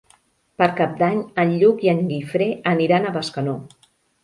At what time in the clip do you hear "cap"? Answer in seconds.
0.79-0.95